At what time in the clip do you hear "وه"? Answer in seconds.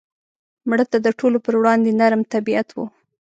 2.73-2.85